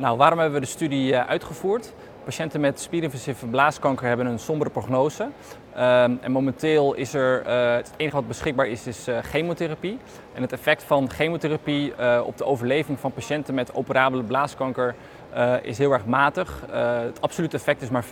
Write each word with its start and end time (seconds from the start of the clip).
Nou, 0.00 0.16
waarom 0.16 0.38
hebben 0.38 0.60
we 0.60 0.66
de 0.66 0.72
studie 0.72 1.14
eh, 1.14 1.28
uitgevoerd? 1.28 1.92
Patiënten 2.24 2.60
met 2.60 2.80
spierinvasieve 2.80 3.46
blaaskanker 3.46 4.06
hebben 4.06 4.26
een 4.26 4.38
sombere 4.38 4.70
prognose. 4.70 5.28
Ehm, 5.74 6.12
en 6.20 6.32
momenteel 6.32 6.94
is 6.94 7.14
er, 7.14 7.42
uh, 7.46 7.74
het 7.74 7.92
enige 7.96 8.16
wat 8.16 8.28
beschikbaar 8.28 8.66
is, 8.66 8.86
is 8.86 9.08
uh, 9.08 9.18
chemotherapie. 9.22 9.98
En 10.34 10.42
het 10.42 10.52
effect 10.52 10.82
van 10.82 11.10
chemotherapie 11.10 11.92
uh, 12.00 12.20
op 12.24 12.36
de 12.38 12.44
overleving 12.44 13.00
van 13.00 13.12
patiënten 13.12 13.54
met 13.54 13.74
operabele 13.74 14.22
blaaskanker 14.22 14.94
is 15.62 15.78
heel 15.78 15.92
erg 15.92 16.06
matig. 16.06 16.62
het 17.04 17.20
absolute 17.20 17.56
effect 17.56 17.82
is 17.82 17.88
maar 17.88 18.04
5%, 18.04 18.06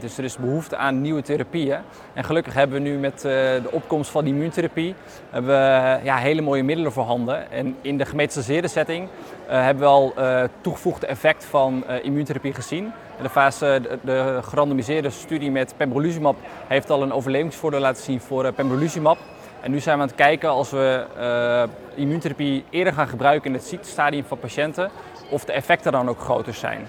dus 0.00 0.18
er 0.18 0.24
is 0.24 0.36
behoefte 0.36 0.76
aan 0.76 1.00
nieuwe 1.00 1.22
therapieën. 1.22 1.78
En 2.12 2.24
gelukkig 2.24 2.54
hebben 2.54 2.82
we 2.82 2.88
nu 2.88 2.98
met 2.98 3.20
de 3.20 3.68
opkomst 3.70 4.10
van 4.10 4.26
immuuntherapie 4.26 4.94
hebben 5.30 5.50
we, 5.50 5.98
ja, 6.04 6.16
hele 6.16 6.40
mooie 6.40 6.62
middelen 6.62 6.92
voorhanden. 6.92 7.50
En 7.50 7.76
in 7.80 7.98
de 7.98 8.04
gemetastaseerde 8.04 8.68
setting 8.68 9.08
hebben 9.46 9.82
we 9.82 9.88
al 9.88 10.14
toegevoegde 10.60 11.06
effect 11.06 11.44
van 11.44 11.84
immuuntherapie 12.02 12.54
gezien. 12.54 12.92
De 13.22 13.28
fase, 13.28 13.80
de, 13.82 13.98
de 14.02 14.38
gerandomiseerde 14.42 15.10
studie 15.10 15.50
met 15.50 15.74
pembrolizumab 15.76 16.36
heeft 16.66 16.90
al 16.90 16.93
een 17.02 17.12
overlevingsvoordeel 17.12 17.80
laten 17.80 18.02
zien 18.02 18.20
voor 18.20 18.44
uh, 18.44 18.52
pembrolizumab. 18.52 19.18
En 19.60 19.70
nu 19.70 19.80
zijn 19.80 19.96
we 19.96 20.02
aan 20.02 20.08
het 20.08 20.16
kijken 20.16 20.48
als 20.48 20.70
we 20.70 21.04
uh, 21.18 21.62
immuuntherapie 21.94 22.64
eerder 22.70 22.92
gaan 22.92 23.08
gebruiken 23.08 23.50
in 23.50 23.56
het 23.56 23.66
ziektestadium 23.66 24.24
van 24.24 24.38
patiënten, 24.38 24.90
of 25.30 25.44
de 25.44 25.52
effecten 25.52 25.92
dan 25.92 26.08
ook 26.08 26.20
groter 26.20 26.54
zijn. 26.54 26.86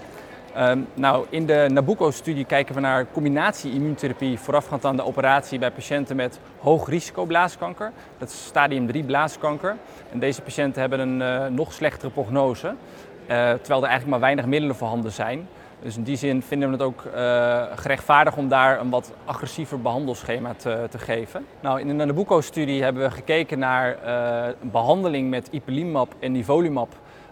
Um, 0.58 0.86
nou, 0.94 1.26
in 1.30 1.46
de 1.46 1.66
Nabucco-studie 1.72 2.44
kijken 2.44 2.74
we 2.74 2.80
naar 2.80 3.06
combinatie-immuuntherapie 3.12 4.38
voorafgaand 4.38 4.84
aan 4.84 4.96
de 4.96 5.04
operatie 5.04 5.58
bij 5.58 5.70
patiënten 5.70 6.16
met 6.16 6.40
hoog 6.58 6.88
risico 6.88 7.24
blaaskanker. 7.24 7.92
Dat 8.18 8.28
is 8.28 8.46
stadium 8.46 8.86
3 8.86 9.04
blaaskanker. 9.04 9.76
En 10.12 10.18
deze 10.18 10.42
patiënten 10.42 10.80
hebben 10.80 11.00
een 11.00 11.20
uh, 11.20 11.46
nog 11.46 11.72
slechtere 11.72 12.10
prognose, 12.10 12.74
terwijl 13.26 13.82
er 13.82 13.88
eigenlijk 13.88 14.06
maar 14.06 14.20
weinig 14.20 14.46
middelen 14.46 14.76
voorhanden 14.76 15.12
zijn. 15.12 15.48
Dus 15.82 15.96
in 15.96 16.02
die 16.02 16.16
zin 16.16 16.42
vinden 16.42 16.68
we 16.68 16.74
het 16.74 16.84
ook 16.84 17.04
uh, 17.04 17.62
gerechtvaardigd 17.74 18.36
om 18.36 18.48
daar 18.48 18.80
een 18.80 18.90
wat 18.90 19.12
agressiever 19.24 19.80
behandelschema 19.80 20.54
te, 20.54 20.86
te 20.90 20.98
geven. 20.98 21.46
Nou, 21.60 21.80
in 21.80 21.86
de 21.86 22.04
Nabucco-studie 22.04 22.82
hebben 22.82 23.02
we 23.02 23.10
gekeken 23.10 23.58
naar 23.58 23.96
uh, 24.04 24.54
behandeling 24.60 25.30
met 25.30 25.48
ipilimumab 25.50 26.14
en 26.18 26.32
nivolumab 26.32 26.88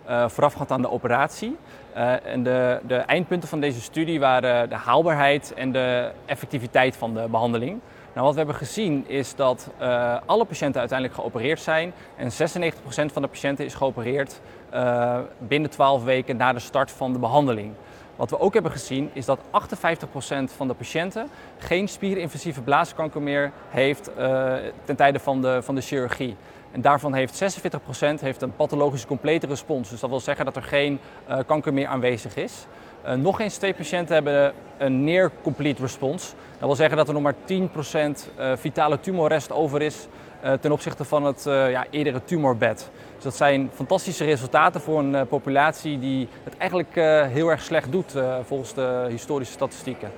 uh, 0.08 0.28
voorafgaand 0.28 0.70
aan 0.70 0.82
de 0.82 0.90
operatie. 0.90 1.56
en 2.24 2.42
de, 2.42 2.80
de, 2.86 2.96
eindpunten 2.96 3.48
van 3.48 3.60
deze 3.60 3.80
studie 3.80 4.20
waren 4.20 4.68
de 4.68 4.74
haalbaarheid 4.74 5.54
en 5.54 5.72
de 5.72 6.10
effectiviteit 6.26 6.96
van 6.96 7.14
de 7.14 7.26
behandeling. 7.30 7.80
Nou, 8.12 8.26
wat 8.26 8.32
we 8.32 8.40
hebben 8.40 8.56
gezien 8.56 9.04
is 9.08 9.34
dat 9.34 9.70
alle 10.26 10.44
patiënten 10.44 10.80
uiteindelijk 10.80 11.18
geopereerd 11.20 11.60
zijn 11.60 11.92
en 12.16 12.30
96% 12.30 12.32
van 13.12 13.22
de 13.22 13.28
patiënten 13.28 13.64
is 13.64 13.74
geopereerd 13.74 14.40
binnen 15.38 15.70
12 15.70 16.04
weken 16.04 16.36
na 16.36 16.52
de 16.52 16.58
start 16.58 16.90
van 16.90 17.12
de 17.12 17.18
behandeling. 17.18 17.72
Wat 18.16 18.30
we 18.30 18.38
ook 18.38 18.54
hebben 18.54 18.72
gezien 18.72 19.10
is 19.12 19.24
dat 19.24 19.38
58% 19.38 19.40
van 20.56 20.68
de 20.68 20.74
patiënten 20.74 21.28
geen 21.58 21.88
spierinvasieve 21.88 22.62
blaaskanker 22.62 23.22
meer 23.22 23.52
heeft 23.68 24.10
uh, 24.18 24.54
ten 24.84 24.96
tijde 24.96 25.18
van 25.18 25.40
de, 25.40 25.62
van 25.62 25.74
de 25.74 25.80
chirurgie. 25.80 26.36
En 26.74 26.80
daarvan 26.80 27.14
heeft 27.14 27.42
46% 27.42 28.20
heeft 28.20 28.42
een 28.42 28.56
pathologische 28.56 29.06
complete 29.06 29.46
respons. 29.46 29.90
Dus 29.90 30.00
dat 30.00 30.10
wil 30.10 30.20
zeggen 30.20 30.44
dat 30.44 30.56
er 30.56 30.62
geen 30.62 30.98
uh, 31.28 31.38
kanker 31.46 31.72
meer 31.72 31.86
aanwezig 31.86 32.36
is. 32.36 32.66
Uh, 33.06 33.12
nog 33.12 33.40
eens 33.40 33.56
twee 33.56 33.74
patiënten 33.74 34.14
hebben 34.14 34.52
een 34.78 35.04
near 35.04 35.30
complete 35.42 35.82
response. 35.82 36.32
Dat 36.50 36.66
wil 36.68 36.74
zeggen 36.74 36.96
dat 36.96 37.08
er 37.08 37.14
nog 37.14 37.22
maar 37.22 37.34
10% 37.34 38.58
vitale 38.58 39.00
tumorrest 39.00 39.52
over 39.52 39.82
is 39.82 40.06
ten 40.60 40.72
opzichte 40.72 41.04
van 41.04 41.24
het 41.24 41.42
ja, 41.44 41.86
eerdere 41.90 42.24
tumorbed. 42.24 42.90
Dus 43.14 43.24
dat 43.24 43.36
zijn 43.36 43.70
fantastische 43.74 44.24
resultaten 44.24 44.80
voor 44.80 44.98
een 44.98 45.26
populatie 45.26 45.98
die 45.98 46.28
het 46.44 46.56
eigenlijk 46.56 46.94
heel 47.32 47.50
erg 47.50 47.62
slecht 47.62 47.92
doet 47.92 48.14
volgens 48.42 48.74
de 48.74 49.06
historische 49.08 49.54
statistieken. 49.54 50.10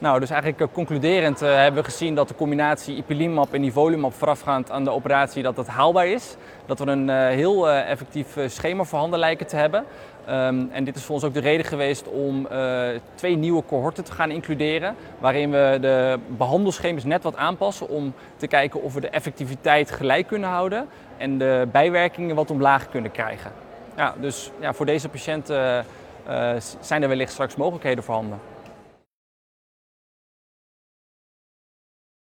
Nou, 0.00 0.20
dus 0.20 0.30
eigenlijk 0.30 0.72
concluderend 0.72 1.40
hebben 1.40 1.82
we 1.82 1.90
gezien 1.90 2.14
dat 2.14 2.28
de 2.28 2.34
combinatie 2.34 2.96
ipilimumab 2.96 3.54
en 3.54 3.60
nivolumab 3.60 4.12
voorafgaand 4.12 4.70
aan 4.70 4.84
de 4.84 4.90
operatie 4.90 5.42
dat 5.42 5.56
dat 5.56 5.66
haalbaar 5.66 6.06
is. 6.06 6.36
Dat 6.66 6.78
we 6.78 6.86
een 6.86 7.08
heel 7.08 7.70
effectief 7.70 8.36
schema 8.46 8.84
voorhanden 8.84 9.18
lijken 9.18 9.46
te 9.46 9.56
hebben. 9.56 9.84
Um, 10.28 10.70
en 10.72 10.84
dit 10.84 10.96
is 10.96 11.04
voor 11.04 11.14
ons 11.14 11.24
ook 11.24 11.34
de 11.34 11.40
reden 11.40 11.66
geweest 11.66 12.08
om 12.08 12.48
twee 13.14 13.36
nieuwe 13.36 13.62
cohorten 13.66 14.04
te 14.04 14.12
gaan 14.12 14.30
includeren. 14.30 14.94
Waarin 15.18 15.50
we 15.50 15.78
de 15.80 16.18
behandelschema's 16.26 17.04
net 17.04 17.22
wat 17.22 17.36
aanpassen 17.36 17.88
om 17.88 18.14
te 18.36 18.46
kijken 18.46 18.82
of 18.82 18.94
we 18.94 19.00
de 19.00 19.08
effectiviteit 19.08 19.90
gelijk 19.90 20.26
kunnen 20.26 20.48
houden. 20.48 20.88
En 21.16 21.38
de 21.38 21.68
bijwerkingen 21.72 22.36
wat 22.36 22.50
omlaag 22.50 22.88
kunnen 22.88 23.10
krijgen. 23.10 23.52
Ja, 23.96 24.14
dus 24.20 24.50
ja, 24.60 24.72
voor 24.72 24.86
deze 24.86 25.08
patiënten 25.08 25.84
zijn 26.80 27.02
er 27.02 27.08
wellicht 27.08 27.32
straks 27.32 27.56
mogelijkheden 27.56 28.04
voorhanden. 28.04 28.38